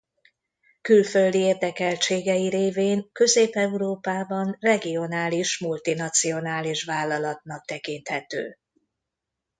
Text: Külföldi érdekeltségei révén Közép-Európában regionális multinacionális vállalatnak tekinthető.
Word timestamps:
Külföldi 0.81 1.37
érdekeltségei 1.39 2.49
révén 2.49 3.09
Közép-Európában 3.11 4.55
regionális 4.59 5.59
multinacionális 5.59 6.83
vállalatnak 6.83 7.65
tekinthető. 7.65 8.57